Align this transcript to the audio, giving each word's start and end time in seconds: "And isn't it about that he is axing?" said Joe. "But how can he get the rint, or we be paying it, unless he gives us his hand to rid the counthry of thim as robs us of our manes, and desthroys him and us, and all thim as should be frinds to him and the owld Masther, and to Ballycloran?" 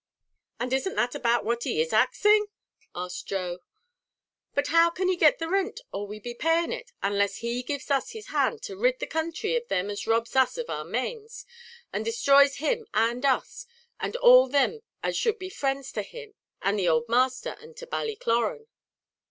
"And 0.59 0.73
isn't 0.73 0.97
it 0.97 1.13
about 1.13 1.45
that 1.45 1.63
he 1.63 1.79
is 1.79 1.93
axing?" 1.93 2.47
said 3.07 3.11
Joe. 3.27 3.59
"But 4.55 4.69
how 4.69 4.89
can 4.89 5.07
he 5.07 5.15
get 5.15 5.37
the 5.37 5.47
rint, 5.47 5.79
or 5.93 6.07
we 6.07 6.19
be 6.19 6.33
paying 6.33 6.71
it, 6.71 6.91
unless 7.03 7.35
he 7.35 7.61
gives 7.61 7.91
us 7.91 8.09
his 8.09 8.29
hand 8.29 8.63
to 8.63 8.75
rid 8.75 8.97
the 8.97 9.05
counthry 9.05 9.55
of 9.55 9.67
thim 9.67 9.91
as 9.91 10.07
robs 10.07 10.35
us 10.35 10.57
of 10.57 10.71
our 10.71 10.85
manes, 10.85 11.45
and 11.93 12.03
desthroys 12.03 12.55
him 12.55 12.87
and 12.95 13.23
us, 13.27 13.67
and 13.99 14.15
all 14.15 14.49
thim 14.49 14.81
as 15.03 15.15
should 15.15 15.37
be 15.37 15.51
frinds 15.51 15.91
to 15.91 16.01
him 16.01 16.33
and 16.63 16.79
the 16.79 16.87
owld 16.89 17.03
Masther, 17.07 17.55
and 17.61 17.77
to 17.77 17.85
Ballycloran?" 17.85 18.65